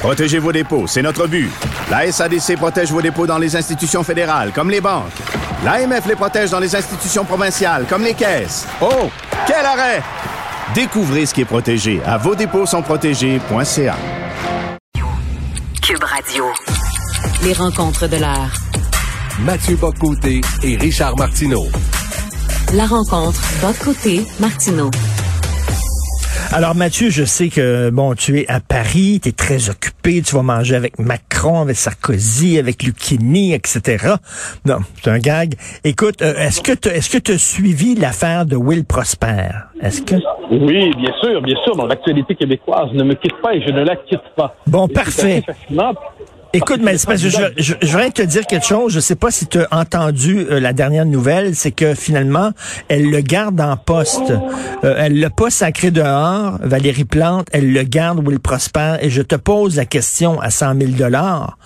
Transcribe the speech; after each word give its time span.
Protégez 0.00 0.38
vos 0.38 0.50
dépôts, 0.50 0.86
c'est 0.86 1.02
notre 1.02 1.26
but. 1.26 1.50
La 1.90 2.10
SADC 2.10 2.56
protège 2.56 2.90
vos 2.90 3.02
dépôts 3.02 3.26
dans 3.26 3.36
les 3.36 3.54
institutions 3.54 4.02
fédérales, 4.02 4.50
comme 4.54 4.70
les 4.70 4.80
banques. 4.80 5.12
L'AMF 5.62 6.06
les 6.06 6.16
protège 6.16 6.48
dans 6.48 6.58
les 6.58 6.74
institutions 6.74 7.22
provinciales, 7.22 7.84
comme 7.86 8.02
les 8.02 8.14
caisses. 8.14 8.66
Oh, 8.80 9.10
quel 9.46 9.64
arrêt! 9.64 10.02
Découvrez 10.74 11.26
ce 11.26 11.34
qui 11.34 11.42
est 11.42 11.44
protégé 11.44 12.00
à 12.06 12.16
vos 12.16 12.34
dépôts 12.34 12.64
sont 12.64 12.80
protégés.ca. 12.80 13.96
Cube 15.82 16.04
Radio. 16.04 16.46
Les 17.44 17.52
rencontres 17.52 18.06
de 18.08 18.16
l'art. 18.16 18.54
Mathieu 19.40 19.76
Boccoté 19.76 20.40
et 20.62 20.76
Richard 20.76 21.14
Martineau. 21.18 21.66
La 22.72 22.86
rencontre 22.86 23.40
Bocoté 23.60 24.24
Martineau. 24.38 24.90
Alors 26.52 26.74
Mathieu, 26.74 27.10
je 27.10 27.22
sais 27.22 27.48
que 27.48 27.90
bon, 27.90 28.14
tu 28.14 28.40
es 28.40 28.48
à 28.48 28.58
Paris, 28.58 29.20
tu 29.22 29.28
es 29.28 29.32
très 29.32 29.70
occupé, 29.70 30.20
tu 30.20 30.34
vas 30.34 30.42
manger 30.42 30.74
avec 30.74 30.98
Macron, 30.98 31.60
avec 31.60 31.76
Sarkozy, 31.76 32.58
avec 32.58 32.82
Lucchini, 32.82 33.54
etc. 33.54 34.14
Non, 34.66 34.78
c'est 35.00 35.10
un 35.10 35.18
gag. 35.18 35.54
Écoute, 35.84 36.22
euh, 36.22 36.34
est-ce 36.34 36.60
que 36.60 36.72
tu 36.72 36.88
est-ce 36.88 37.08
que 37.08 37.18
tu 37.18 37.32
as 37.32 37.38
suivi 37.38 37.94
l'affaire 37.94 38.46
de 38.46 38.56
Will 38.56 38.84
Prosper? 38.84 39.50
Est-ce 39.80 40.02
que? 40.02 40.16
Oui, 40.50 40.92
bien 40.96 41.12
sûr, 41.22 41.40
bien 41.40 41.56
sûr. 41.64 41.76
Dans 41.76 41.86
l'actualité 41.86 42.34
québécoise 42.34 42.92
ne 42.94 43.04
me 43.04 43.14
quitte 43.14 43.40
pas 43.40 43.54
et 43.54 43.62
je 43.62 43.70
ne 43.70 43.84
la 43.84 43.94
quitte 43.94 44.18
pas. 44.36 44.56
Bon, 44.66 44.88
Et 44.88 44.92
parfait. 44.92 45.44
Écoute, 46.52 46.80
mais 46.82 46.96
parce 47.06 47.22
que 47.22 47.28
je, 47.28 47.38
je, 47.58 47.74
voudrais 47.86 48.10
te 48.10 48.22
dire 48.22 48.44
quelque 48.44 48.66
chose. 48.66 48.92
Je 48.92 48.98
sais 48.98 49.14
pas 49.14 49.30
si 49.30 49.46
tu 49.46 49.60
as 49.60 49.68
entendu 49.70 50.46
euh, 50.50 50.58
la 50.58 50.72
dernière 50.72 51.06
nouvelle, 51.06 51.54
c'est 51.54 51.70
que 51.70 51.94
finalement, 51.94 52.50
elle 52.88 53.08
le 53.08 53.20
garde 53.20 53.60
en 53.60 53.76
poste. 53.76 54.32
Euh, 54.82 54.94
elle 54.98 55.20
l'a 55.20 55.30
pas 55.30 55.50
sacré 55.50 55.92
dehors, 55.92 56.58
Valérie 56.60 57.04
Plante. 57.04 57.46
Elle 57.52 57.72
le 57.72 57.84
garde 57.84 58.26
Will 58.26 58.40
Prosper. 58.40 58.96
Et 59.00 59.10
je 59.10 59.22
te 59.22 59.36
pose 59.36 59.76
la 59.76 59.84
question 59.84 60.40
à 60.40 60.50
100 60.50 60.80
000 60.80 60.92
dollars. 60.92 61.56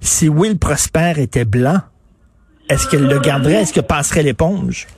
Si 0.00 0.28
Will 0.28 0.58
Prosper 0.58 1.12
était 1.18 1.44
blanc, 1.44 1.80
est-ce 2.68 2.88
qu'elle 2.88 3.06
le 3.06 3.20
garderait? 3.20 3.62
Est-ce 3.62 3.72
qu'elle 3.72 3.84
passerait 3.84 4.24
l'éponge? 4.24 4.88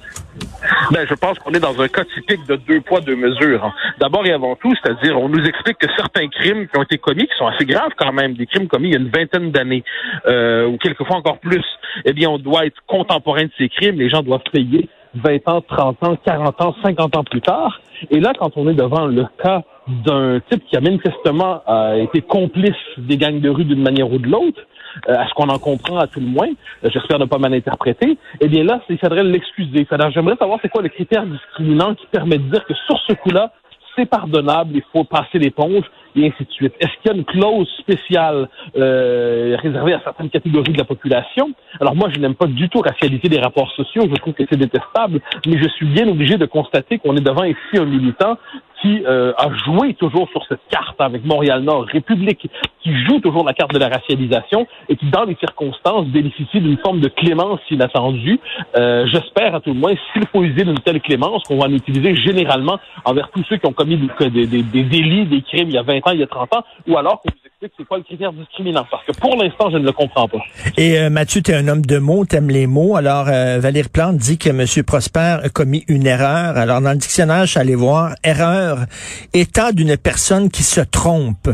Ben, 0.93 1.07
je 1.09 1.15
pense 1.15 1.39
qu'on 1.39 1.53
est 1.53 1.61
dans 1.61 1.81
un 1.81 1.89
cas 1.89 2.05
typique 2.05 2.47
de 2.47 2.57
deux 2.57 2.81
poids, 2.81 3.01
deux 3.01 3.17
mesures. 3.17 3.65
hein. 3.65 3.73
D'abord 3.99 4.27
et 4.27 4.33
avant 4.33 4.57
tout, 4.57 4.73
c'est-à-dire, 4.83 5.19
on 5.19 5.29
nous 5.29 5.45
explique 5.45 5.79
que 5.79 5.87
certains 5.97 6.29
crimes 6.29 6.67
qui 6.69 6.79
ont 6.79 6.83
été 6.83 6.99
commis, 6.99 7.27
qui 7.27 7.37
sont 7.39 7.47
assez 7.47 7.65
graves 7.65 7.93
quand 7.97 8.13
même, 8.13 8.35
des 8.35 8.47
crimes 8.47 8.69
commis 8.69 8.89
il 8.89 8.93
y 8.93 8.97
a 8.97 9.01
une 9.01 9.11
vingtaine 9.11 9.51
d'années, 9.51 9.85
euh, 10.27 10.67
ou 10.67 10.79
quelquefois 10.79 11.17
encore 11.17 11.39
plus, 11.39 11.65
eh 12.05 12.13
bien, 12.13 12.29
on 12.29 12.39
doit 12.39 12.67
être 12.67 12.81
contemporain 12.87 13.45
de 13.45 13.51
ces 13.59 13.69
crimes. 13.69 13.99
Les 13.99 14.09
gens 14.11 14.23
doivent 14.23 14.43
payer 14.53 14.89
20 15.15 15.49
ans, 15.49 15.61
30 15.61 16.05
ans, 16.05 16.17
40 16.25 16.63
ans, 16.63 16.75
50 16.83 17.17
ans 17.17 17.25
plus 17.25 17.41
tard. 17.41 17.81
Et 18.11 18.21
là, 18.21 18.33
quand 18.39 18.57
on 18.57 18.69
est 18.69 18.75
devant 18.75 19.07
le 19.07 19.27
cas 19.43 19.63
d'un 20.05 20.41
type 20.51 20.65
qui 20.67 20.77
a 20.77 20.81
manifestement 20.81 21.63
euh, 21.69 22.03
été 22.03 22.23
complice 22.23 22.77
des 22.97 23.17
gangs 23.17 23.41
de 23.41 23.49
rue 23.49 23.65
d'une 23.65 23.83
manière 23.83 24.11
ou 24.11 24.19
de 24.19 24.29
l'autre, 24.29 24.61
euh, 25.09 25.17
à 25.17 25.27
ce 25.29 25.35
qu'on 25.35 25.49
en 25.49 25.59
comprend 25.59 25.99
à 25.99 26.07
tout 26.07 26.21
le 26.21 26.27
moins, 26.27 26.49
euh, 26.85 26.91
j'espère 26.93 27.19
ne 27.19 27.25
pas 27.25 27.39
mal 27.39 27.55
interpréter, 27.55 28.19
eh 28.41 28.49
bien 28.49 28.65
là, 28.65 28.81
il 28.89 28.99
faudrait 28.99 29.25
l'excuser. 29.25 29.87
J'aimerais 30.15 30.37
savoir 30.37 30.59
c'est 30.63 30.69
quoi 30.69 30.83
le 30.83 30.89
critère 30.89 31.27
discriminant 31.27 31.95
qui 31.95 32.07
permet 32.07 32.39
de 32.39 32.51
dire 32.51 32.65
que 32.65 32.75
sur 32.87 32.99
ce 33.07 33.15
coup-là, 33.15 33.53
c'est 33.97 34.07
pardonnable, 34.07 34.71
il 34.75 34.83
faut 34.93 35.05
passer 35.05 35.39
l'éponge, 35.39 35.85
et 36.17 36.27
ainsi 36.27 36.45
de 36.45 36.51
suite. 36.51 36.75
Est-ce 36.81 36.91
qu'il 37.01 37.11
y 37.11 37.15
a 37.15 37.17
une 37.17 37.25
clause 37.25 37.69
spéciale 37.79 38.49
euh, 38.77 39.57
réservée 39.61 39.95
à 39.95 40.01
certaines 40.03 40.31
catégories 40.31 40.73
de 40.73 40.79
la 40.79 40.85
population? 40.85 41.51
Alors 41.81 41.95
moi, 41.95 42.09
je 42.13 42.19
n'aime 42.19 42.35
pas 42.35 42.47
du 42.47 42.69
tout 42.69 42.81
racialiser 42.81 43.29
les 43.29 43.41
rapports 43.41 43.71
sociaux, 43.73 44.03
je 44.09 44.15
trouve 44.17 44.35
que 44.35 44.45
c'est 44.51 44.59
détestable, 44.59 45.21
mais 45.47 45.59
je 45.59 45.69
suis 45.69 45.87
bien 45.87 46.09
obligé 46.09 46.37
de 46.37 46.47
constater 46.47 46.99
qu'on 46.99 47.17
est 47.17 47.25
devant 47.25 47.45
ici 47.45 47.77
un 47.77 47.85
militant 47.85 48.37
qui 48.81 49.03
euh, 49.07 49.33
a 49.37 49.49
joué 49.65 49.95
toujours 49.95 50.29
sur 50.31 50.45
cette 50.49 50.61
carte 50.71 51.01
avec 51.01 51.25
Montréal-Nord, 51.25 51.87
République, 51.87 52.49
qui 52.83 53.05
joue 53.05 53.21
toujours 53.21 53.45
la 53.45 53.53
carte 53.53 53.73
de 53.73 53.79
la 53.79 53.89
racialisation 53.89 54.67
et 54.89 54.97
qui, 54.97 55.07
dans 55.07 55.25
les 55.25 55.37
circonstances, 55.37 56.07
bénéficie 56.07 56.61
d'une 56.61 56.79
forme 56.79 57.01
de 57.01 57.09
clémence 57.09 57.61
inattendue. 57.71 58.41
Euh, 58.77 59.07
J'espère, 59.07 59.55
à 59.55 59.61
tout 59.61 59.73
le 59.75 59.79
moins, 59.79 59.93
s'il 60.13 60.27
faut 60.27 60.43
user 60.43 60.65
d'une 60.65 60.79
telle 60.79 61.01
clémence, 61.01 61.43
qu'on 61.45 61.59
va 61.59 61.67
en 61.67 61.73
utiliser 61.73 62.15
généralement 62.17 62.79
envers 63.05 63.31
tous 63.31 63.45
ceux 63.49 63.57
qui 63.57 63.67
ont 63.67 63.73
commis 63.73 63.97
des, 63.97 64.47
des, 64.47 64.63
délits, 64.63 65.27
des 65.27 65.43
crimes 65.43 65.69
il 65.69 65.75
y 65.75 65.79
a 65.79 65.83
20 65.83 66.00
il 66.13 66.21
y 66.21 66.23
a 66.23 66.27
30 66.27 66.55
ans, 66.55 66.65
ou 66.87 66.97
alors 66.97 67.21
qu'on 67.21 67.31
vous 67.31 67.47
explique 67.47 67.73
c'est 67.77 67.87
quoi 67.87 67.99
le 67.99 68.05
critère 68.05 68.33
discriminant. 68.33 68.87
Parce 68.91 69.05
que 69.05 69.13
pour 69.13 69.37
l'instant, 69.37 69.71
je 69.71 69.77
ne 69.77 69.85
le 69.85 69.93
comprends 69.93 70.29
pas. 70.29 70.39
Et 70.77 70.99
euh, 70.99 71.11
Mathieu, 71.11 71.43
tu 71.43 71.51
es 71.51 71.55
un 71.55 71.69
homme 71.69 71.85
de 71.85 71.99
mots, 71.99 72.25
t'aimes 72.25 72.49
les 72.51 72.67
mots. 72.67 72.97
Alors, 72.97 73.27
euh, 73.29 73.59
Valérie 73.61 73.89
Plante 73.89 74.17
dit 74.17 74.39
que 74.39 74.49
M. 74.49 74.85
Prosper 74.85 75.39
a 75.43 75.49
commis 75.51 75.85
une 75.89 76.07
erreur. 76.07 76.57
Alors, 76.57 76.81
dans 76.81 76.93
le 76.93 76.97
dictionnaire, 76.97 77.43
je 77.43 77.53
suis 77.53 77.61
allé 77.61 77.75
voir, 77.75 78.15
erreur, 78.25 78.87
état 79.35 79.73
d'une 79.73 79.97
personne 79.97 80.51
qui 80.51 80.63
se 80.63 80.81
trompe. 80.81 81.51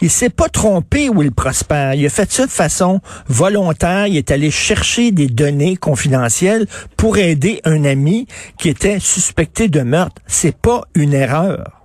Il 0.00 0.10
s'est 0.10 0.30
pas 0.30 0.48
trompé, 0.48 1.08
Will 1.08 1.32
Prosper. 1.32 1.92
Il 1.96 2.06
a 2.06 2.10
fait 2.10 2.30
ça 2.30 2.46
de 2.46 2.50
façon 2.50 3.00
volontaire. 3.26 4.06
Il 4.06 4.16
est 4.16 4.30
allé 4.30 4.50
chercher 4.50 5.10
des 5.10 5.26
données 5.26 5.76
confidentielles 5.76 6.66
pour 6.96 7.18
aider 7.18 7.60
un 7.64 7.84
ami 7.84 8.26
qui 8.58 8.68
était 8.68 9.00
suspecté 9.00 9.68
de 9.68 9.80
meurtre. 9.80 10.22
C'est 10.26 10.56
pas 10.56 10.82
une 10.94 11.14
erreur. 11.14 11.77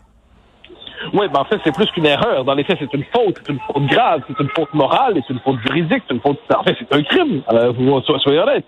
Oui, 1.14 1.28
ben 1.34 1.40
en 1.41 1.46
fait, 1.46 1.59
c'est 1.64 1.74
plus 1.75 1.86
qu'une 1.91 2.06
erreur. 2.06 2.44
Dans 2.46 2.53
les 2.53 2.64
faits, 2.64 2.78
c'est 2.80 2.94
une 2.94 3.03
faute, 3.06 3.36
c'est 3.46 3.52
une 3.53 3.59
faute 3.59 3.86
grave, 3.88 4.22
c'est 4.28 4.40
une 4.44 4.50
faute 4.50 4.74
morale, 4.74 5.16
c'est 5.28 5.34
une 5.34 5.40
faute 5.40 5.58
juridique, 5.66 6.03
c'est 6.08 6.14
une 6.14 6.22
faute. 6.22 6.40
En 6.56 6.64
fait, 6.64 6.75
c'est 6.80 6.94
un 6.96 7.03
crime. 7.03 7.41
Euh, 7.52 7.72
vous 7.72 8.00
so- 8.02 8.18
soyez 8.19 8.40
honnête. 8.40 8.66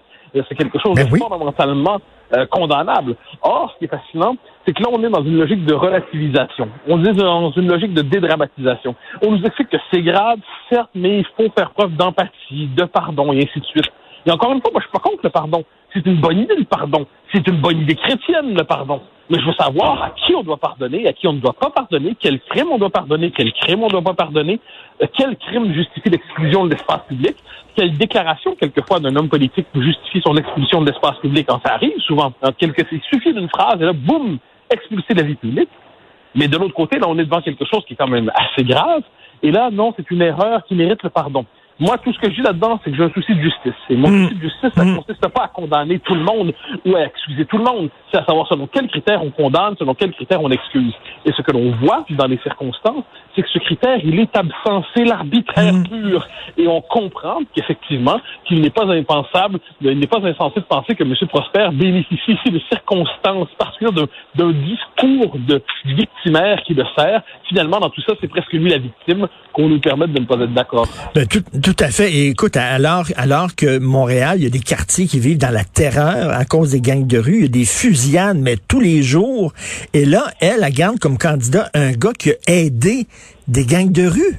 C'est 0.50 0.56
quelque 0.56 0.78
chose 0.80 0.96
Ben 0.96 1.08
de 1.08 1.12
oui. 1.14 1.20
fondamentalement 1.20 1.98
euh, 2.36 2.46
condamnable. 2.48 3.16
Or, 3.42 3.72
ce 3.74 3.80
qui 3.80 3.86
est 3.86 3.88
fascinant, 3.88 4.36
c'est 4.66 4.74
que 4.74 4.84
là, 4.84 4.90
on 4.92 5.02
est 5.02 5.10
dans 5.10 5.24
une 5.24 5.38
logique 5.38 5.64
de 5.66 5.74
relativisation. 5.74 6.68
On 6.90 7.02
est 7.06 7.14
dans 7.14 7.52
une 7.52 7.70
logique 7.70 7.94
de 7.94 8.02
dédramatisation. 8.02 8.96
On 9.26 9.32
nous 9.32 9.42
explique 9.46 9.70
que 9.70 9.78
c'est 9.94 10.02
grave, 10.02 10.40
certes, 10.70 10.90
mais 10.94 11.20
il 11.20 11.26
faut 11.38 11.50
faire 11.58 11.72
preuve 11.72 11.96
d'empathie, 11.96 12.68
de 12.76 12.84
pardon, 12.84 13.32
et 13.32 13.38
ainsi 13.38 13.60
de 13.62 13.66
suite. 13.66 13.86
Et 14.26 14.32
encore 14.32 14.52
une 14.52 14.60
fois, 14.60 14.72
moi, 14.74 14.82
je 14.82 14.88
suis 14.88 14.92
pas 14.92 15.00
contre 15.00 15.22
le 15.24 15.30
pardon. 15.30 15.64
C'est 15.94 16.06
une 16.06 16.20
bonne 16.20 16.40
idée, 16.40 16.56
le 16.58 16.66
pardon. 16.66 17.06
C'est 17.36 17.46
une 17.50 17.60
bonne 17.60 17.82
idée 17.82 17.96
chrétienne, 17.96 18.56
le 18.56 18.64
pardon. 18.64 19.02
Mais 19.30 19.38
je 19.42 19.46
veux 19.46 19.54
savoir 19.60 20.02
à 20.02 20.12
qui 20.12 20.34
on 20.36 20.44
doit 20.44 20.56
pardonner, 20.56 21.06
à 21.06 21.12
qui 21.12 21.28
on 21.28 21.34
ne 21.34 21.40
doit 21.40 21.52
pas 21.52 21.70
pardonner, 21.70 22.16
quel 22.18 22.40
crime 22.40 22.68
on 22.72 22.78
doit 22.78 22.90
pardonner, 22.90 23.30
quel 23.32 23.52
crime 23.52 23.84
on 23.84 23.88
ne 23.88 23.92
doit 23.92 24.02
pas 24.02 24.14
pardonner, 24.14 24.62
euh, 25.02 25.08
quel 25.18 25.36
crime 25.36 25.74
justifie 25.74 26.10
l'exclusion 26.10 26.64
de 26.64 26.70
l'espace 26.70 27.02
public, 27.10 27.36
quelle 27.76 27.98
déclaration, 27.98 28.56
quelquefois, 28.56 29.02
d'un 29.02 29.14
homme 29.18 29.28
politique 29.28 29.68
pour 29.74 29.82
justifier 29.82 30.22
son 30.22 30.38
expulsion 30.38 30.80
de 30.80 30.90
l'espace 30.90 31.18
public 31.18 31.46
quand 31.50 31.60
ça 31.66 31.74
arrive, 31.74 32.00
souvent. 32.00 32.32
Il 32.62 33.02
suffit 33.12 33.34
d'une 33.34 33.50
phrase 33.50 33.82
et 33.82 33.86
là, 33.86 33.92
boum, 33.92 34.38
expulser 34.70 35.14
de 35.14 35.20
la 35.20 35.28
vie 35.28 35.36
publique. 35.36 35.70
Mais 36.36 36.48
de 36.48 36.58
l'autre 36.58 36.74
côté, 36.74 37.00
là, 37.00 37.08
on 37.10 37.18
est 37.20 37.26
devant 37.26 37.42
quelque 37.42 37.66
chose 37.66 37.84
qui 37.86 37.94
est 37.94 37.98
quand 37.98 38.08
même 38.08 38.32
assez 38.34 38.64
grave. 38.64 39.02
Et 39.44 39.52
là, 39.52 39.70
non, 39.72 39.94
c'est 39.98 40.10
une 40.10 40.22
erreur 40.22 40.64
qui 40.64 40.76
mérite 40.76 41.04
le 41.04 41.10
pardon. 41.10 41.46
Moi, 41.78 41.98
tout 41.98 42.14
ce 42.14 42.20
que 42.20 42.30
je 42.30 42.36
dis 42.36 42.42
là-dedans, 42.42 42.80
c'est 42.84 42.92
que 42.92 42.96
j'ai 42.96 43.04
un 43.04 43.10
souci 43.12 43.36
de 43.36 43.42
justice. 43.42 43.74
Et 43.90 43.98
mon 43.98 44.10
Mm. 44.10 44.24
souci 44.24 44.36
de 44.36 44.42
justice, 44.42 44.70
ça 44.76 44.86
ne 44.86 44.96
consiste 44.96 45.28
pas 45.28 45.44
à 45.44 45.48
condamner 45.50 46.00
tout 46.00 46.16
le 46.16 46.24
monde 46.24 46.54
ou 46.86 46.96
à 46.96 47.02
excuser 47.06 47.46
tout 47.46 47.58
le 47.58 47.66
monde. 47.66 47.90
C'est 48.12 48.18
à 48.18 48.26
savoir 48.26 48.48
selon 48.48 48.66
quels 48.68 48.88
critères 48.88 49.22
on 49.22 49.30
condamne, 49.30 49.76
selon 49.78 49.94
quels 49.94 50.14
critères 50.14 50.42
on 50.42 50.50
excuse. 50.52 50.94
Et 51.26 51.32
ce 51.34 51.42
que 51.42 51.52
l'on 51.52 51.72
voit, 51.82 52.06
dans 52.12 52.28
les 52.28 52.38
circonstances, 52.38 53.04
c'est 53.36 53.42
que 53.42 53.50
ce 53.50 53.60
critère, 53.60 53.98
il 54.06 54.18
est 54.20 54.38
absent. 54.38 54.86
C'est 54.96 55.04
l'arbitraire 55.04 55.74
Mm. 55.74 55.84
pur. 55.88 56.26
Et 56.58 56.68
on 56.70 56.80
comprend 56.80 57.40
qu'effectivement, 57.54 58.22
qu'il 58.46 58.62
n'est 58.62 58.70
pas 58.70 58.86
impensable, 58.86 59.60
il 59.82 60.00
n'est 60.00 60.08
pas 60.08 60.20
insensé 60.24 60.62
de 60.62 60.66
penser 60.66 60.96
que 60.96 61.04
M. 61.04 61.14
Prosper 61.28 61.68
bénéficie 61.74 62.32
ici 62.32 62.52
de 62.52 62.60
circonstances 62.72 63.50
particulières 63.58 63.92
d'un- 63.92 64.08
d'un 64.36 64.52
discours 64.54 65.36
de 65.40 65.62
victimaire 65.84 66.62
qui 66.64 66.74
le 66.74 66.86
sert. 66.98 67.22
Finalement, 67.50 67.80
dans 67.80 67.90
tout 67.90 68.02
ça, 68.02 68.14
c'est 68.22 68.28
presque 68.30 68.54
lui 68.54 68.70
la 68.70 68.78
victime 68.78 69.28
qu'on 69.52 69.68
nous 69.68 69.80
permette 69.80 70.14
de 70.14 70.22
ne 70.22 70.26
pas 70.26 70.36
être 70.36 70.54
d'accord. 70.54 70.88
Tout, 71.66 71.76
à 71.80 71.88
fait. 71.88 72.14
Et 72.14 72.28
écoute, 72.28 72.58
alors, 72.58 73.06
alors 73.18 73.56
que 73.56 73.80
Montréal, 73.80 74.38
il 74.38 74.44
y 74.44 74.46
a 74.46 74.52
des 74.52 74.60
quartiers 74.60 75.08
qui 75.08 75.20
vivent 75.20 75.40
dans 75.40 75.52
la 75.52 75.64
terreur 75.64 76.30
à 76.30 76.46
cause 76.46 76.74
des 76.74 76.80
gangs 76.80 77.08
de 77.08 77.18
rue, 77.18 77.38
il 77.38 77.42
y 77.42 77.46
a 77.46 77.48
des 77.48 77.66
fusillades, 77.66 78.38
mais 78.38 78.56
tous 78.56 78.80
les 78.80 79.02
jours. 79.02 79.52
Et 79.92 80.06
là, 80.06 80.26
elle, 80.40 80.60
elle 80.62 80.72
garde 80.72 81.00
comme 81.00 81.18
candidat 81.18 81.70
un 81.74 81.94
gars 81.94 82.14
qui 82.14 82.30
a 82.30 82.36
aidé 82.48 83.08
des 83.48 83.66
gangs 83.66 83.92
de 83.92 84.06
rue. 84.06 84.38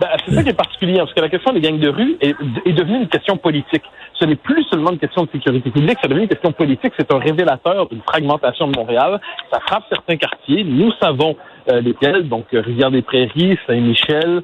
Ben, 0.00 0.08
c'est 0.26 0.34
ça 0.34 0.42
qui 0.42 0.48
est 0.48 0.54
particulier, 0.54 0.98
parce 0.98 1.14
que 1.14 1.20
la 1.20 1.28
question 1.28 1.52
des 1.52 1.60
gangs 1.60 1.78
de 1.78 1.88
rue 1.88 2.16
est, 2.20 2.34
devenue 2.72 3.02
une 3.02 3.08
question 3.08 3.36
politique. 3.36 3.84
Ce 4.14 4.24
n'est 4.24 4.34
plus 4.34 4.64
seulement 4.64 4.90
une 4.90 4.98
question 4.98 5.22
de 5.22 5.30
sécurité 5.30 5.70
publique, 5.70 5.98
c'est 6.02 6.08
devenu 6.08 6.24
une 6.24 6.28
question 6.28 6.50
politique. 6.50 6.92
C'est 6.98 7.12
un 7.14 7.18
révélateur 7.18 7.88
d'une 7.88 8.02
fragmentation 8.02 8.66
de 8.66 8.76
Montréal. 8.76 9.20
Ça 9.52 9.60
frappe 9.60 9.84
certains 9.88 10.16
quartiers. 10.16 10.64
Nous 10.64 10.90
savons 11.00 11.36
lesquels, 11.68 12.28
donc 12.28 12.46
Rivière-des-Prairies, 12.52 13.58
Saint-Michel, 13.66 14.42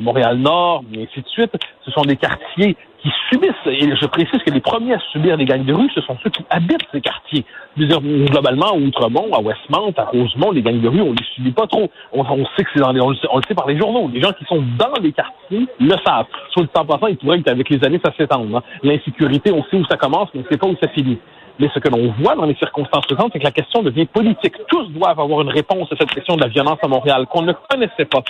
Montréal-Nord, 0.00 0.84
et 0.92 1.02
ainsi 1.02 1.20
de 1.20 1.28
suite, 1.28 1.52
ce 1.84 1.90
sont 1.90 2.02
des 2.02 2.16
quartiers 2.16 2.76
qui 3.04 3.10
subissent, 3.30 3.52
et 3.66 3.94
je 3.94 4.06
précise 4.06 4.42
que 4.42 4.50
les 4.50 4.60
premiers 4.60 4.94
à 4.94 4.98
subir 5.12 5.36
les 5.36 5.44
gangs 5.44 5.64
de 5.64 5.74
rue, 5.74 5.90
ce 5.94 6.00
sont 6.00 6.16
ceux 6.24 6.30
qui 6.30 6.42
habitent 6.48 6.86
ces 6.90 7.02
quartiers. 7.02 7.44
Dire, 7.76 8.00
globalement, 8.00 8.68
à 8.68 8.74
Outremont, 8.74 9.30
à 9.34 9.40
Westmount, 9.42 9.92
à 9.98 10.04
Rosemont, 10.04 10.52
les 10.52 10.62
gangs 10.62 10.80
de 10.80 10.88
rue, 10.88 11.02
on 11.02 11.12
les 11.12 11.24
subit 11.34 11.52
pas 11.52 11.66
trop. 11.66 11.90
On, 12.12 12.24
sait 12.56 12.64
que 12.64 12.70
c'est 12.72 12.80
dans 12.80 12.92
les, 12.92 13.02
on 13.02 13.10
le, 13.10 13.16
sait, 13.46 13.54
par 13.54 13.66
les 13.66 13.76
journaux. 13.76 14.10
Les 14.12 14.22
gens 14.22 14.32
qui 14.32 14.46
sont 14.46 14.62
dans 14.78 14.94
les 15.02 15.12
quartiers 15.12 15.66
le 15.78 15.96
savent. 16.06 16.26
Sur 16.52 16.62
le 16.62 16.68
temps 16.68 16.86
passant, 16.86 17.08
il 17.08 17.18
pourrait 17.18 17.42
qu'avec 17.42 17.68
les 17.68 17.84
années, 17.84 18.00
ça 18.02 18.10
s'étende. 18.16 18.54
Hein. 18.54 18.62
L'insécurité, 18.82 19.52
on 19.52 19.62
sait 19.64 19.76
où 19.76 19.84
ça 19.84 19.98
commence, 19.98 20.30
mais 20.34 20.40
on 20.40 20.50
sait 20.50 20.56
pas 20.56 20.68
où 20.68 20.76
ça 20.82 20.88
finit. 20.88 21.18
Mais 21.58 21.70
ce 21.72 21.78
que 21.78 21.88
l'on 21.88 22.12
voit 22.18 22.34
dans 22.34 22.46
les 22.46 22.56
circonstances 22.56 23.06
présentes, 23.06 23.30
c'est 23.32 23.38
que 23.38 23.44
la 23.44 23.52
question 23.52 23.82
devient 23.82 24.06
politique. 24.06 24.54
Tous 24.68 24.88
doivent 24.88 25.20
avoir 25.20 25.42
une 25.42 25.50
réponse 25.50 25.90
à 25.92 25.96
cette 25.96 26.10
question 26.10 26.36
de 26.36 26.40
la 26.40 26.48
violence 26.48 26.78
à 26.82 26.88
Montréal 26.88 27.26
qu'on 27.30 27.42
ne 27.42 27.52
connaissait 27.52 28.06
pas. 28.06 28.22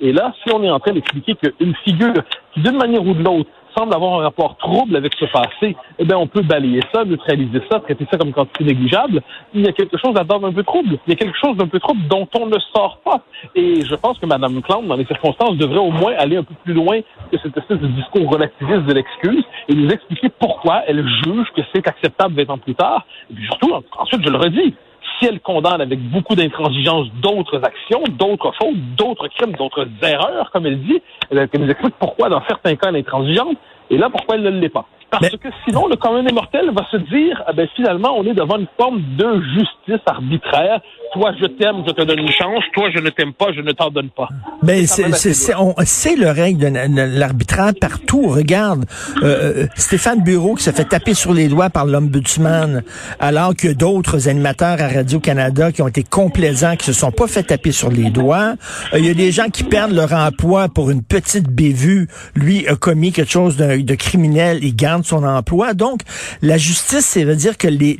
Et 0.00 0.12
là, 0.12 0.32
si 0.42 0.52
on 0.52 0.62
est 0.62 0.70
en 0.70 0.78
train 0.78 0.92
d'expliquer 0.92 1.34
qu'une 1.36 1.74
figure 1.84 2.12
qui, 2.52 2.60
d'une 2.60 2.76
manière 2.76 3.02
ou 3.02 3.14
de 3.14 3.22
l'autre, 3.22 3.50
semble 3.76 3.94
avoir 3.94 4.20
un 4.20 4.22
rapport 4.24 4.56
trouble 4.56 4.96
avec 4.96 5.14
ce 5.18 5.26
passé, 5.26 5.76
eh 5.98 6.04
bien, 6.04 6.16
on 6.16 6.26
peut 6.26 6.42
balayer 6.42 6.80
ça, 6.94 7.04
neutraliser 7.04 7.60
ça, 7.70 7.80
traiter 7.80 8.06
ça 8.10 8.16
comme 8.16 8.32
quantité 8.32 8.64
négligeable. 8.64 9.22
Il 9.54 9.62
y 9.62 9.68
a 9.68 9.72
quelque 9.72 9.98
chose 9.98 10.14
là-dedans 10.14 10.40
d'un 10.40 10.52
peu 10.52 10.62
trouble. 10.62 10.98
Il 11.06 11.10
y 11.10 11.12
a 11.12 11.16
quelque 11.16 11.36
chose 11.38 11.56
d'un 11.56 11.68
peu 11.68 11.78
trouble 11.78 12.06
dont 12.08 12.28
on 12.38 12.46
ne 12.46 12.58
sort 12.74 13.00
pas. 13.04 13.20
Et 13.54 13.82
je 13.82 13.94
pense 13.94 14.18
que 14.18 14.26
Mme 14.26 14.62
Clown, 14.62 14.86
dans 14.86 14.96
les 14.96 15.04
circonstances, 15.04 15.56
devrait 15.56 15.78
au 15.78 15.90
moins 15.90 16.14
aller 16.16 16.36
un 16.36 16.42
peu 16.42 16.54
plus 16.64 16.74
loin 16.74 17.00
que 17.30 17.38
cette 17.42 17.56
espèce 17.56 17.78
de 17.78 17.88
discours 17.88 18.30
relativiste 18.30 18.84
de 18.86 18.92
l'excuse 18.92 19.44
et 19.68 19.74
nous 19.74 19.88
expliquer 19.90 20.28
pourquoi 20.28 20.82
elle 20.86 21.06
juge 21.24 21.46
que 21.54 21.62
c'est 21.74 21.86
acceptable 21.86 22.34
20 22.34 22.50
ans 22.50 22.58
plus 22.58 22.74
tard. 22.74 23.04
Et 23.30 23.34
puis 23.34 23.44
surtout, 23.46 23.72
ensuite, 23.98 24.24
je 24.24 24.30
le 24.30 24.38
redis, 24.38 24.74
si 25.18 25.26
elle 25.26 25.40
condamne 25.40 25.80
avec 25.80 26.00
beaucoup 26.10 26.34
d'intransigeance 26.34 27.08
d'autres 27.22 27.60
actions, 27.64 28.02
d'autres 28.10 28.52
fautes, 28.58 28.76
d'autres 28.96 29.28
crimes, 29.28 29.52
d'autres 29.52 29.86
erreurs, 30.02 30.50
comme 30.50 30.66
elle 30.66 30.80
dit, 30.82 31.00
elle, 31.30 31.48
nous 31.58 31.70
explique 31.70 31.94
pourquoi 31.98 32.28
dans 32.28 32.42
certains 32.46 32.76
cas 32.76 32.88
elle 32.88 32.96
est 32.96 33.00
intransigeante, 33.00 33.56
et 33.90 33.98
là 33.98 34.10
pourquoi 34.10 34.36
elle 34.36 34.42
ne 34.42 34.50
l'est 34.50 34.68
pas. 34.68 34.86
Parce 35.10 35.30
que 35.30 35.48
sinon, 35.64 35.86
le 35.86 35.96
commun 35.96 36.22
des 36.24 36.32
mortels 36.32 36.70
va 36.74 36.84
se 36.90 36.96
dire, 36.96 37.42
ah 37.46 37.52
ben, 37.52 37.68
finalement, 37.76 38.14
on 38.16 38.24
est 38.24 38.34
devant 38.34 38.58
une 38.58 38.66
forme 38.76 39.00
de 39.16 39.40
justice 39.54 40.04
arbitraire. 40.06 40.80
Toi, 41.12 41.32
je 41.40 41.46
t'aime, 41.46 41.84
je 41.86 41.92
te 41.92 42.02
donne 42.02 42.18
une 42.18 42.30
chance. 42.30 42.64
Toi, 42.74 42.90
je 42.92 42.98
ne 42.98 43.10
t'aime 43.10 43.32
pas, 43.32 43.52
je 43.54 43.60
ne 43.60 43.72
t'en 43.72 43.90
donne 43.90 44.10
pas. 44.10 44.28
Ben, 44.62 44.84
c'est 44.86 46.16
le 46.16 46.30
règle 46.30 46.72
de 46.72 47.18
l'arbitraire 47.18 47.72
partout. 47.80 48.26
Regarde, 48.26 48.84
euh, 49.22 49.64
euh, 49.64 49.66
Stéphane 49.76 50.22
Bureau 50.22 50.54
qui 50.56 50.64
se 50.64 50.70
fait 50.70 50.84
taper 50.84 51.14
sur 51.14 51.32
les 51.32 51.48
doigts 51.48 51.70
par 51.70 51.86
l'ombudsman, 51.86 52.82
alors 53.20 53.54
que 53.54 53.72
d'autres 53.72 54.28
animateurs 54.28 54.80
à 54.80 54.88
Radio-Canada 54.88 55.70
qui 55.70 55.82
ont 55.82 55.88
été 55.88 56.02
complaisants, 56.02 56.76
qui 56.76 56.86
se 56.86 56.92
sont 56.92 57.12
pas 57.12 57.28
fait 57.28 57.44
taper 57.44 57.72
sur 57.72 57.90
les 57.90 58.10
doigts. 58.10 58.54
Euh, 58.92 58.98
il 58.98 59.06
y 59.06 59.10
a 59.10 59.14
des 59.14 59.30
gens 59.30 59.48
qui 59.48 59.62
perdent 59.62 59.92
leur 59.92 60.12
emploi 60.12 60.68
pour 60.68 60.90
une 60.90 61.02
petite 61.02 61.48
bévue. 61.48 62.08
Lui 62.34 62.66
a 62.66 62.74
commis 62.74 63.12
quelque 63.12 63.30
chose 63.30 63.56
de, 63.56 63.80
de 63.80 63.94
criminel, 63.94 64.58
il 64.62 64.74
garde 64.74 64.95
son 65.04 65.24
emploi. 65.24 65.74
Donc, 65.74 66.00
la 66.42 66.58
justice, 66.58 67.04
ça 67.04 67.24
veut 67.24 67.36
dire 67.36 67.58
que 67.58 67.68
les, 67.68 67.96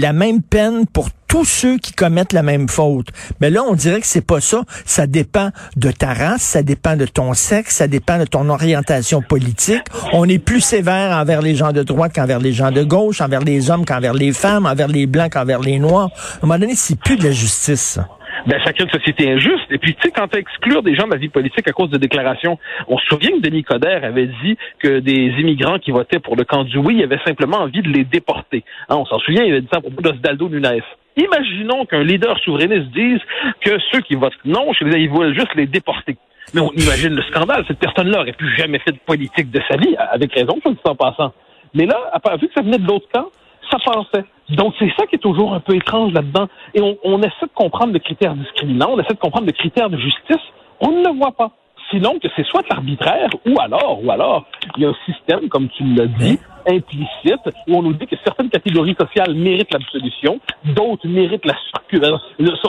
la 0.00 0.12
même 0.12 0.42
peine 0.42 0.86
pour 0.86 1.08
tous 1.28 1.44
ceux 1.44 1.76
qui 1.76 1.92
commettent 1.92 2.32
la 2.32 2.42
même 2.42 2.68
faute. 2.68 3.08
Mais 3.40 3.50
là, 3.50 3.62
on 3.62 3.74
dirait 3.74 4.00
que 4.00 4.06
c'est 4.06 4.24
pas 4.24 4.40
ça. 4.40 4.62
Ça 4.86 5.06
dépend 5.06 5.50
de 5.76 5.90
ta 5.90 6.14
race, 6.14 6.40
ça 6.40 6.62
dépend 6.62 6.96
de 6.96 7.04
ton 7.04 7.34
sexe, 7.34 7.76
ça 7.76 7.86
dépend 7.86 8.18
de 8.18 8.24
ton 8.24 8.48
orientation 8.48 9.20
politique. 9.20 9.84
On 10.14 10.26
est 10.26 10.38
plus 10.38 10.62
sévère 10.62 11.16
envers 11.16 11.42
les 11.42 11.54
gens 11.54 11.72
de 11.72 11.82
droite 11.82 12.12
qu'envers 12.14 12.40
les 12.40 12.52
gens 12.52 12.70
de 12.70 12.82
gauche, 12.82 13.20
envers 13.20 13.42
les 13.42 13.70
hommes 13.70 13.84
qu'envers 13.84 14.14
les 14.14 14.32
femmes, 14.32 14.64
envers 14.64 14.88
les 14.88 15.06
blancs 15.06 15.32
qu'envers 15.32 15.60
les 15.60 15.78
noirs. 15.78 16.08
À 16.14 16.36
un 16.44 16.46
moment 16.46 16.58
donné, 16.58 16.74
c'est 16.74 16.98
plus 16.98 17.16
de 17.16 17.24
la 17.24 17.32
justice 17.32 17.98
ben, 18.46 18.60
ça 18.64 18.72
crée 18.72 18.84
une 18.84 18.90
société 18.90 19.30
injuste. 19.30 19.66
Et 19.70 19.78
puis, 19.78 19.94
tu 19.94 20.02
sais, 20.02 20.10
quand 20.10 20.34
exclure 20.34 20.82
des 20.82 20.94
gens 20.94 21.06
de 21.06 21.12
la 21.12 21.18
vie 21.18 21.28
politique 21.28 21.68
à 21.68 21.72
cause 21.72 21.90
de 21.90 21.98
déclarations, 21.98 22.58
on 22.86 22.98
se 22.98 23.06
souvient 23.06 23.30
que 23.30 23.40
Denis 23.40 23.64
Coderre 23.64 24.04
avait 24.04 24.30
dit 24.42 24.56
que 24.78 25.00
des 25.00 25.34
immigrants 25.38 25.78
qui 25.78 25.90
votaient 25.90 26.20
pour 26.20 26.36
le 26.36 26.44
camp 26.44 26.64
du 26.64 26.78
oui 26.78 27.02
avaient 27.02 27.20
simplement 27.26 27.58
envie 27.58 27.82
de 27.82 27.88
les 27.88 28.04
déporter. 28.04 28.64
Hein, 28.88 28.96
on 28.96 29.06
s'en 29.06 29.18
souvient, 29.18 29.42
il 29.44 29.52
avait 29.52 29.62
dit 29.62 29.68
ça 29.72 29.78
à 29.78 29.80
propos 29.80 30.02
d'Osdaldo 30.02 30.48
Nunes. 30.48 30.82
Imaginons 31.16 31.84
qu'un 31.84 32.04
leader 32.04 32.38
souverainiste 32.40 32.90
dise 32.92 33.20
que 33.60 33.78
ceux 33.92 34.00
qui 34.02 34.14
votent 34.14 34.32
non, 34.44 34.70
ils 34.80 35.10
veulent 35.10 35.34
juste 35.34 35.54
les 35.56 35.66
déporter. 35.66 36.16
Mais 36.54 36.60
on 36.60 36.70
imagine 36.72 37.14
le 37.14 37.22
scandale. 37.22 37.64
Cette 37.66 37.78
personne-là 37.78 38.20
aurait 38.20 38.32
plus 38.32 38.56
jamais 38.56 38.78
fait 38.78 38.92
de 38.92 38.98
politique 38.98 39.50
de 39.50 39.60
sa 39.68 39.76
vie, 39.76 39.94
avec 39.96 40.32
raison, 40.32 40.58
je 40.64 40.70
le 40.70 40.76
en 40.84 40.94
passant. 40.94 41.32
Mais 41.74 41.86
là, 41.86 41.96
vu 42.40 42.48
que 42.48 42.54
ça 42.54 42.62
venait 42.62 42.78
de 42.78 42.86
l'autre 42.86 43.06
camp, 43.12 43.30
ça 43.70 43.78
pensait. 43.84 44.24
Donc, 44.50 44.74
c'est 44.78 44.90
ça 44.98 45.06
qui 45.06 45.16
est 45.16 45.20
toujours 45.20 45.52
un 45.54 45.60
peu 45.60 45.74
étrange 45.74 46.12
là-dedans. 46.12 46.48
Et 46.74 46.80
on, 46.80 46.96
on 47.04 47.18
essaie 47.20 47.46
de 47.46 47.54
comprendre 47.54 47.92
le 47.92 47.98
critère 47.98 48.34
discriminant, 48.34 48.90
on 48.92 49.00
essaie 49.00 49.14
de 49.14 49.18
comprendre 49.18 49.46
le 49.46 49.52
critère 49.52 49.90
de 49.90 49.96
justice. 49.98 50.42
On 50.80 50.90
ne 50.90 51.04
le 51.04 51.18
voit 51.18 51.32
pas. 51.32 51.50
Sinon, 51.90 52.18
que 52.18 52.28
c'est 52.36 52.44
soit 52.44 52.62
l'arbitraire, 52.70 53.30
ou 53.46 53.58
alors, 53.60 54.04
ou 54.04 54.10
alors, 54.10 54.44
il 54.76 54.82
y 54.82 54.86
a 54.86 54.90
un 54.90 54.96
système, 55.06 55.48
comme 55.48 55.68
tu 55.70 55.84
l'as 55.84 56.06
dit, 56.06 56.38
implicite, 56.68 57.40
où 57.66 57.76
on 57.76 57.82
nous 57.82 57.94
dit 57.94 58.06
que 58.06 58.16
certaines 58.24 58.50
catégories 58.50 58.96
sociales 58.98 59.34
méritent 59.34 59.72
l'absolution, 59.72 60.40
d'autres 60.64 61.06
méritent 61.08 61.46
la 61.46 61.54
euh, 61.94 62.18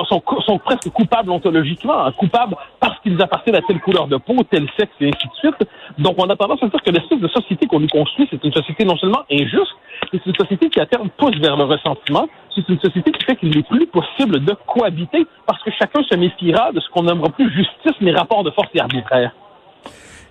sont, 0.07 0.22
sont, 0.46 0.57
presque 0.60 0.90
coupables 0.90 1.30
ontologiquement, 1.30 2.06
hein, 2.06 2.12
coupables 2.13 2.56
parce 2.80 2.98
qu'ils 3.01 3.22
appartiennent 3.22 3.56
à 3.56 3.62
telle 3.62 3.80
couleur 3.81 4.07
de 4.07 4.18
peau, 4.18 4.36
tel 4.50 4.66
sexe, 4.78 4.92
et 5.01 5.07
ainsi 5.07 5.28
de 5.28 5.34
suite. 5.36 5.69
Donc, 5.98 6.16
on 6.18 6.30
a 6.30 6.36
tendance 6.36 6.63
à 6.63 6.68
dire 6.68 6.81
que 6.81 6.92
l'espèce 6.92 7.19
de 7.19 7.28
société 7.28 7.68
qu'on 7.68 7.81
nous 7.81 7.88
construit, 7.88 8.28
c'est 8.31 8.44
une 8.44 8.54
société 8.54 8.86
non 8.86 8.98
seulement 8.98 9.24
injuste, 9.30 9.75
c'est 10.12 10.25
une 10.25 10.36
société 10.36 10.69
qui 10.69 10.80
à 10.80 10.86
terme 10.86 11.10
pousse 11.18 11.38
vers 11.38 11.57
le 11.57 11.66
ressentiment. 11.66 12.28
C'est 12.56 12.68
une 12.69 12.80
société 12.80 13.12
qui 13.12 13.24
fait 13.24 13.36
qu'il 13.36 13.50
n'est 13.50 13.63
plus 13.63 13.88
possible 13.88 14.44
de 14.44 14.56
cohabiter 14.68 15.25
parce 15.45 15.62
que 15.63 15.72
chacun 15.72 16.02
se 16.04 16.16
méfiera 16.16 16.72
de 16.72 16.80
ce 16.80 16.90
qu'on 16.90 17.04
nommera 17.04 17.30
plus 17.30 17.52
justice, 17.52 17.94
mais 18.02 18.12
rapport 18.12 18.44
de 18.44 18.52
force 18.52 18.69
et 18.74 18.80
arbitraire. 18.80 19.31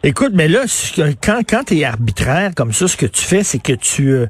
Écoute, 0.04 0.30
mais 0.32 0.46
là, 0.46 0.60
quand, 1.22 1.40
quand 1.48 1.64
tu 1.66 1.78
es 1.78 1.84
arbitraire 1.84 2.52
comme 2.56 2.72
ça, 2.72 2.86
ce 2.86 2.96
que 2.96 3.06
tu 3.06 3.22
fais, 3.22 3.42
c'est 3.42 3.58
que 3.58 3.72
tu, 3.72 4.10
euh, 4.10 4.26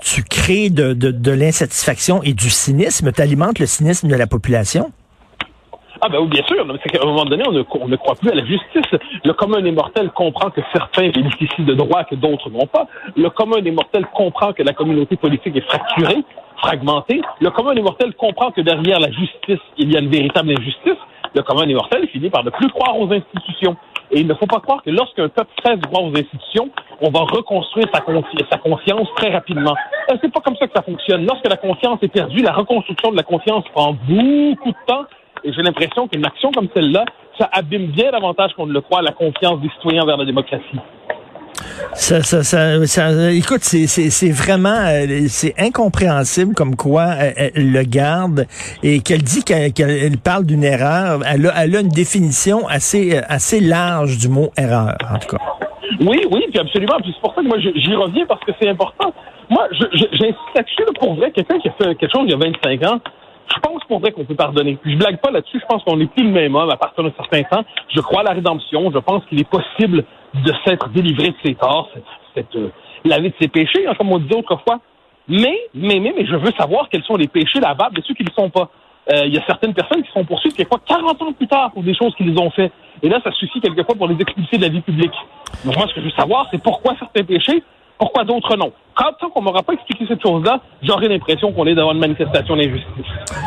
tu 0.00 0.22
crées 0.22 0.70
de, 0.70 0.92
de, 0.92 1.10
de 1.10 1.30
l'insatisfaction 1.32 2.22
et 2.22 2.32
du 2.32 2.48
cynisme, 2.48 3.10
tu 3.10 3.20
alimentes 3.20 3.58
le 3.58 3.66
cynisme 3.66 4.08
de 4.08 4.14
la 4.14 4.28
population? 4.28 4.92
Ah 6.00 6.08
ben 6.08 6.18
oui, 6.20 6.28
bien 6.28 6.42
sûr. 6.44 6.64
C'est 6.82 6.90
qu'à 6.90 7.02
un 7.02 7.06
moment 7.06 7.24
donné, 7.24 7.42
on 7.46 7.52
ne, 7.52 7.62
on 7.72 7.88
ne, 7.88 7.96
croit 7.96 8.14
plus 8.14 8.30
à 8.30 8.34
la 8.34 8.44
justice. 8.44 9.00
Le 9.24 9.32
commun 9.32 9.60
des 9.60 9.72
mortels 9.72 10.10
comprend 10.10 10.50
que 10.50 10.60
certains 10.72 11.10
bénéficient 11.10 11.64
de 11.64 11.74
droits 11.74 12.04
que 12.04 12.14
d'autres 12.14 12.48
n'ont 12.48 12.66
pas. 12.66 12.86
Le 13.16 13.28
commun 13.28 13.60
des 13.60 13.70
mortels 13.70 14.06
comprend 14.14 14.52
que 14.52 14.62
la 14.62 14.72
communauté 14.72 15.16
politique 15.16 15.56
est 15.56 15.66
fracturée, 15.66 16.24
fragmentée. 16.56 17.20
Le 17.40 17.50
commun 17.50 17.74
des 17.74 17.82
mortels 17.82 18.14
comprend 18.14 18.50
que 18.50 18.62
derrière 18.62 19.00
la 19.00 19.10
justice, 19.10 19.60
il 19.76 19.92
y 19.92 19.96
a 19.96 20.00
une 20.00 20.10
véritable 20.10 20.52
injustice. 20.52 20.96
Le 21.34 21.42
commun 21.42 21.66
des 21.66 21.76
finit 22.08 22.30
par 22.30 22.44
ne 22.44 22.50
plus 22.50 22.68
croire 22.68 22.98
aux 22.98 23.12
institutions. 23.12 23.76
Et 24.10 24.20
il 24.20 24.26
ne 24.26 24.34
faut 24.34 24.46
pas 24.46 24.58
croire 24.58 24.82
que 24.82 24.90
lorsqu'un 24.90 25.28
peuple 25.28 25.50
cesse 25.64 25.78
de 25.78 25.86
croire 25.86 26.04
aux 26.04 26.16
institutions, 26.16 26.70
on 27.00 27.10
va 27.10 27.20
reconstruire 27.20 27.86
sa, 27.94 28.02
sa 28.50 28.58
confiance 28.58 29.08
très 29.16 29.30
rapidement. 29.30 29.74
Euh, 30.10 30.16
c'est 30.20 30.32
pas 30.32 30.40
comme 30.40 30.56
ça 30.56 30.66
que 30.66 30.72
ça 30.74 30.82
fonctionne. 30.82 31.24
Lorsque 31.24 31.48
la 31.48 31.56
confiance 31.56 31.98
est 32.02 32.08
perdue, 32.08 32.42
la 32.42 32.52
reconstruction 32.52 33.12
de 33.12 33.16
la 33.16 33.22
confiance 33.22 33.64
prend 33.72 33.92
beaucoup 33.92 34.70
de 34.70 34.86
temps 34.86 35.04
et 35.44 35.52
j'ai 35.52 35.62
l'impression 35.62 36.08
qu'une 36.08 36.26
action 36.26 36.50
comme 36.50 36.68
celle-là, 36.74 37.04
ça 37.38 37.48
abîme 37.52 37.86
bien 37.86 38.10
davantage 38.10 38.52
qu'on 38.54 38.66
ne 38.66 38.72
le 38.72 38.80
croit 38.80 39.00
la 39.02 39.12
confiance 39.12 39.60
des 39.60 39.70
citoyens 39.70 40.04
vers 40.04 40.16
la 40.16 40.24
démocratie. 40.24 40.80
Ça, 41.94 42.22
ça, 42.22 42.42
ça, 42.42 43.32
écoute, 43.32 43.60
c'est 43.62 44.30
vraiment, 44.30 44.68
euh, 44.86 45.26
c'est 45.28 45.54
incompréhensible 45.58 46.54
comme 46.54 46.76
quoi 46.76 47.14
euh, 47.20 47.32
elle, 47.36 47.72
le 47.72 47.82
garde 47.82 48.46
et 48.82 49.00
qu'elle 49.00 49.22
dit 49.22 49.44
qu'elle 49.44 50.18
parle 50.18 50.46
d'une 50.46 50.64
erreur. 50.64 51.20
Elle 51.26 51.46
a, 51.46 51.64
elle 51.64 51.76
a, 51.76 51.80
une 51.80 51.88
définition 51.88 52.66
assez, 52.68 53.16
euh, 53.16 53.22
assez 53.28 53.60
large 53.60 54.18
du 54.18 54.28
mot 54.28 54.50
erreur, 54.56 54.96
en 55.12 55.18
tout 55.18 55.36
cas. 55.36 55.42
Oui, 56.00 56.24
oui, 56.30 56.46
puis 56.50 56.60
absolument. 56.60 56.96
C'est 57.04 57.20
pour 57.20 57.34
ça 57.34 57.42
que 57.42 57.46
moi 57.46 57.58
j'y 57.58 57.94
reviens 57.94 58.24
parce 58.26 58.42
que 58.44 58.52
c'est 58.60 58.68
important. 58.68 59.12
Moi, 59.50 59.66
j'insiste 59.92 60.36
là-dessus 60.54 60.84
pour 60.98 61.14
vrai. 61.16 61.32
Quelqu'un 61.32 61.58
qui 61.58 61.68
a 61.68 61.72
fait 61.72 61.94
quelque 61.96 62.12
chose 62.12 62.22
il 62.26 62.30
y 62.30 62.34
a 62.34 62.38
25 62.38 62.84
ans, 62.84 63.00
je 63.52 63.58
pense 63.60 63.82
pour 63.84 64.00
vrai 64.00 64.12
qu'on 64.12 64.24
peut 64.24 64.34
pardonner. 64.34 64.78
Je 64.84 64.96
blague 64.96 65.20
pas 65.20 65.30
là-dessus. 65.30 65.58
Je 65.60 65.66
pense 65.66 65.82
qu'on 65.84 65.96
n'est 65.96 66.06
plus 66.06 66.24
le 66.24 66.30
même 66.30 66.54
homme 66.54 66.70
à 66.70 66.76
partir 66.76 67.02
d'un 67.02 67.12
certain 67.12 67.42
temps. 67.42 67.64
Je 67.94 68.00
crois 68.00 68.20
à 68.20 68.24
la 68.24 68.32
rédemption. 68.32 68.90
Je 68.92 68.98
pense 68.98 69.24
qu'il 69.26 69.40
est 69.40 69.48
possible 69.48 70.04
de 70.34 70.52
s'être 70.64 70.88
délivré 70.90 71.30
de 71.30 71.36
ses 71.44 71.54
torts, 71.54 71.88
cette, 72.34 72.54
euh, 72.54 72.70
laver 73.04 73.30
de 73.30 73.34
ses 73.40 73.48
péchés, 73.48 73.86
hein, 73.86 73.94
comme 73.98 74.12
on 74.12 74.18
disait 74.18 74.36
autrefois. 74.36 74.78
Mais, 75.28 75.58
mais, 75.74 75.98
mais, 76.00 76.12
mais, 76.16 76.26
je 76.26 76.36
veux 76.36 76.52
savoir 76.58 76.88
quels 76.88 77.02
sont 77.04 77.16
les 77.16 77.28
péchés 77.28 77.60
lavables 77.60 77.96
de 77.96 78.02
ceux 78.02 78.14
qui 78.14 78.22
ne 78.22 78.28
le 78.28 78.34
sont 78.34 78.50
pas. 78.50 78.70
Euh, 79.12 79.26
il 79.26 79.34
y 79.34 79.38
a 79.38 79.44
certaines 79.46 79.74
personnes 79.74 80.02
qui 80.02 80.10
sont 80.12 80.24
poursuivies 80.24 80.54
quelquefois 80.54 80.80
40 80.86 81.22
ans 81.22 81.32
plus 81.32 81.48
tard 81.48 81.72
pour 81.72 81.82
des 81.82 81.94
choses 81.94 82.14
qu'ils 82.16 82.38
ont 82.38 82.50
fait. 82.50 82.70
Et 83.02 83.08
là, 83.08 83.20
ça 83.24 83.32
suffit 83.32 83.60
quelquefois 83.60 83.94
pour 83.94 84.06
les 84.06 84.20
expulser 84.20 84.58
de 84.58 84.62
la 84.62 84.68
vie 84.68 84.82
publique. 84.82 85.14
Donc 85.64 85.76
moi, 85.76 85.86
ce 85.88 85.94
que 85.94 86.00
je 86.00 86.06
veux 86.06 86.12
savoir, 86.12 86.46
c'est 86.50 86.62
pourquoi 86.62 86.94
certains 86.98 87.24
péchés, 87.24 87.62
pourquoi 88.00 88.24
d'autres 88.24 88.56
non? 88.56 88.72
quand 89.00 89.12
tant 89.18 89.30
qu'on 89.30 89.40
m'aura 89.40 89.62
pas 89.62 89.72
expliqué 89.72 90.04
cette 90.06 90.20
chose-là, 90.20 90.60
j'aurai 90.82 91.08
l'impression 91.08 91.52
qu'on 91.52 91.66
est 91.66 91.74
devant 91.74 91.92
une 91.92 92.00
manifestation 92.00 92.54
d'injustice. 92.54 93.06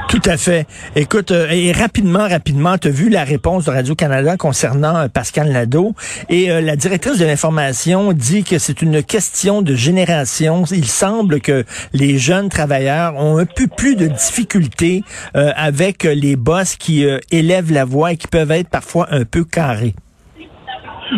Tout 0.09 0.21
à 0.25 0.35
fait. 0.35 0.65
Écoute, 0.95 1.29
euh, 1.29 1.47
et 1.51 1.71
rapidement, 1.71 2.27
rapidement, 2.27 2.77
tu 2.79 2.87
as 2.87 2.91
vu 2.91 3.09
la 3.09 3.23
réponse 3.23 3.65
de 3.65 3.71
Radio-Canada 3.71 4.35
concernant 4.35 4.95
euh, 4.95 5.07
Pascal 5.09 5.51
Nadeau? 5.51 5.93
Et 6.29 6.49
euh, 6.49 6.59
la 6.59 6.75
directrice 6.75 7.19
de 7.19 7.25
l'information 7.25 8.13
dit 8.13 8.43
que 8.43 8.57
c'est 8.57 8.81
une 8.81 9.03
question 9.03 9.61
de 9.61 9.75
génération. 9.75 10.63
Il 10.71 10.85
semble 10.85 11.39
que 11.39 11.65
les 11.93 12.17
jeunes 12.17 12.49
travailleurs 12.49 13.15
ont 13.17 13.37
un 13.37 13.45
peu 13.45 13.67
plus 13.67 13.95
de 13.95 14.07
difficultés 14.07 15.03
avec 15.33 16.03
les 16.03 16.35
boss 16.35 16.75
qui 16.75 17.05
élèvent 17.31 17.71
la 17.71 17.85
voix 17.85 18.13
et 18.13 18.17
qui 18.17 18.27
peuvent 18.27 18.51
être 18.51 18.69
parfois 18.69 19.07
un 19.11 19.25
peu 19.25 19.43
carrés. 19.43 19.93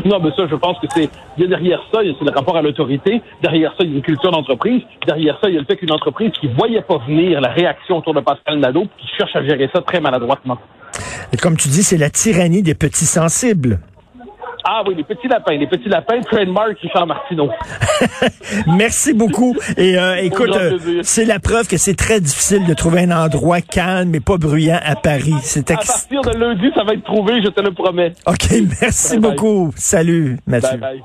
Non, 0.04 0.20
mais 0.20 0.32
ça, 0.36 0.48
je 0.50 0.56
pense 0.56 0.78
que 0.80 0.88
c'est 0.94 1.10
derrière 1.38 1.82
ça, 1.94 2.00
c'est 2.02 2.26
le 2.26 2.32
rapport 2.32 2.58
à 2.58 2.62
l'autorité. 2.62 3.22
Derrière 3.42 3.72
ça, 3.72 3.84
il 3.84 3.92
y 3.92 3.94
a 3.94 3.96
une 3.98 4.02
culture 4.02 4.32
d'entreprise. 4.32 4.82
Derrière 5.06 5.38
ça, 5.42 5.50
il 5.50 5.56
y 5.56 5.58
a 5.58 5.62
le 5.62 5.66
fait 5.66 5.78
qu'une 5.78 5.92
entreprise 5.92 6.32
qui 6.40 6.48
voyait 6.48 6.82
pas 6.82 6.98
venir 7.08 7.40
la 7.40 7.50
réaction 7.50 7.98
autour 7.98 8.14
de 8.14 8.20
Pascal 8.20 8.60
Nadeau, 8.60 8.88
qui 8.98 9.08
cherche 9.18 9.36
à 9.36 9.44
gérer 9.44 9.70
ça 9.74 9.82
très 9.82 10.00
maladroitement. 10.00 10.58
Et 11.32 11.38
comme 11.38 11.58
tu 11.58 11.70
dis, 11.70 11.84
c'est 11.84 11.98
la 11.98 12.10
tyrannie 12.10 12.62
des 12.62 12.76
petits 12.76 13.06
sensibles. 13.06 13.80
Ah 14.68 14.82
oui, 14.88 14.96
les 14.96 15.04
petits 15.04 15.28
lapins, 15.28 15.54
les 15.56 15.68
petits 15.68 15.90
lapins, 15.90 16.20
trademark 16.22 16.80
Richard 16.82 17.06
Martineau. 17.06 17.52
Merci 18.68 19.14
beaucoup. 19.14 19.56
Et 19.78 19.98
euh, 19.98 20.16
écoute, 20.16 20.50
euh, 20.56 21.02
c'est 21.04 21.26
la 21.26 21.40
preuve 21.40 21.68
que 21.68 21.78
c'est 21.78 21.94
très 21.94 22.20
difficile 22.20 22.66
de 22.66 22.74
trouver 22.74 23.02
un 23.02 23.12
endroit 23.12 23.62
calme 23.62 24.16
et 24.16 24.20
pas 24.20 24.38
bruyant 24.38 24.80
à 24.84 24.96
Paris. 24.96 25.36
C'est 25.44 25.70
À 25.70 25.76
partir 25.76 26.22
de 26.22 26.32
lundi, 26.32 26.72
ça 26.74 26.84
va 26.84 26.94
être 26.94 27.04
trouvé, 27.04 27.44
je 27.44 27.50
te 27.50 27.62
le 27.62 27.72
promets. 27.72 28.14
OK, 28.26 28.50
merci 28.82 29.20
beaucoup. 29.20 29.72
Salut, 29.76 30.38
Mathieu. 30.48 30.78
Bye. 30.78 31.04